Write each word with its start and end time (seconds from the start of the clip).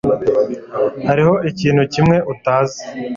hariho 1.07 1.33
ikintu 1.49 1.83
kimwe 1.93 2.17
utazi 2.33 2.81